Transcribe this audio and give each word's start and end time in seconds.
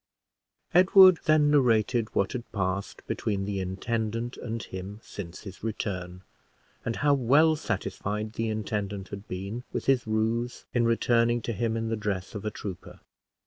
Edward 0.73 1.19
then 1.25 1.51
narrated 1.51 2.15
what 2.15 2.31
had 2.31 2.51
passed 2.51 3.05
between 3.05 3.45
the 3.45 3.59
intendant 3.59 4.35
and 4.35 4.63
him 4.63 4.99
since 5.03 5.41
his 5.41 5.61
return; 5.63 6.23
and 6.83 6.95
how 6.95 7.13
well 7.13 7.55
satisfied 7.55 8.33
the 8.33 8.49
intendant 8.49 9.09
had 9.09 9.27
been 9.27 9.63
with 9.71 9.85
his 9.85 10.07
ruse 10.07 10.65
in 10.73 10.85
returning 10.85 11.39
to 11.43 11.53
him 11.53 11.77
in 11.77 11.89
the 11.89 11.95
dress 11.95 12.33
of 12.33 12.43
a 12.43 12.49
trooper. 12.49 12.99